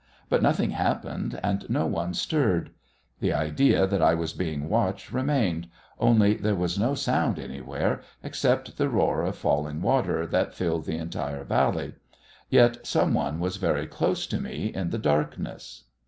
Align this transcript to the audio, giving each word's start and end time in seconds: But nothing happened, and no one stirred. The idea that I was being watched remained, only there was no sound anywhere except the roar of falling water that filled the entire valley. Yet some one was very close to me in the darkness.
But 0.29 0.41
nothing 0.41 0.71
happened, 0.71 1.39
and 1.43 1.63
no 1.69 1.85
one 1.85 2.15
stirred. 2.15 2.71
The 3.19 3.33
idea 3.33 3.85
that 3.85 4.01
I 4.01 4.15
was 4.15 4.33
being 4.33 4.67
watched 4.67 5.11
remained, 5.11 5.67
only 5.99 6.33
there 6.33 6.55
was 6.55 6.79
no 6.79 6.95
sound 6.95 7.37
anywhere 7.37 8.01
except 8.23 8.77
the 8.77 8.89
roar 8.89 9.21
of 9.21 9.35
falling 9.37 9.79
water 9.83 10.25
that 10.25 10.55
filled 10.55 10.85
the 10.85 10.97
entire 10.97 11.43
valley. 11.43 11.93
Yet 12.49 12.87
some 12.87 13.13
one 13.13 13.39
was 13.39 13.57
very 13.57 13.85
close 13.85 14.25
to 14.25 14.39
me 14.39 14.73
in 14.73 14.89
the 14.89 14.97
darkness. 14.97 15.83